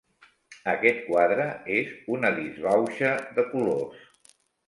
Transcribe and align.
Aquest 0.71 1.01
quadre 1.09 1.45
és 1.75 1.91
una 2.17 2.33
disbauxa 2.39 3.13
de 3.39 3.47
colors. 3.53 4.35